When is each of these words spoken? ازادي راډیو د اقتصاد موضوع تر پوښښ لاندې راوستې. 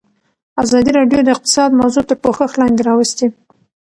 ازادي 0.63 0.91
راډیو 0.97 1.19
د 1.23 1.29
اقتصاد 1.35 1.69
موضوع 1.81 2.03
تر 2.09 2.15
پوښښ 2.23 2.51
لاندې 2.61 2.81
راوستې. 2.89 3.27